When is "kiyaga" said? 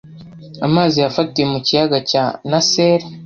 1.67-1.97